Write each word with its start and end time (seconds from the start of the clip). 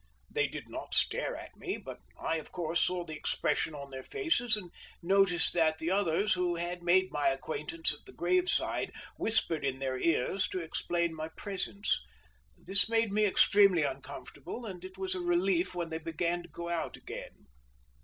They 0.31 0.47
did 0.47 0.67
not 0.67 0.95
stare 0.95 1.35
at 1.35 1.55
me, 1.55 1.77
but 1.77 1.99
I, 2.19 2.37
of 2.37 2.51
course, 2.51 2.81
saw 2.83 3.05
the 3.05 3.13
expression 3.15 3.75
on 3.75 3.91
their 3.91 4.01
faces, 4.01 4.57
and 4.57 4.71
noticed 5.03 5.53
that 5.53 5.77
the 5.77 5.91
others 5.91 6.33
who 6.33 6.55
had 6.55 6.81
made 6.81 7.11
my 7.11 7.27
acquaintance 7.29 7.93
at 7.93 7.99
the 8.07 8.11
grave 8.11 8.49
side 8.49 8.93
whispered 9.17 9.63
in 9.63 9.77
their 9.77 9.99
ears 9.99 10.47
to 10.47 10.59
explain 10.59 11.13
my 11.13 11.29
presence. 11.37 12.01
This 12.57 12.89
made 12.89 13.11
me 13.11 13.25
extremely 13.27 13.83
uncomfortable, 13.83 14.65
and 14.65 14.83
it 14.83 14.97
was 14.97 15.13
a 15.13 15.19
relief 15.21 15.75
when 15.75 15.89
they 15.91 15.99
began 15.99 16.41
to 16.41 16.49
go 16.49 16.67
out 16.67 16.97
again. 16.97 17.45